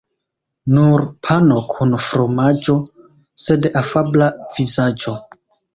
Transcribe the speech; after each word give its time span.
Nur 0.77 1.03
pano 1.27 1.59
kun 1.75 1.93
fromaĝo, 2.07 2.79
sed 3.47 3.73
afabla 3.85 4.35
vizaĝo. 4.59 5.21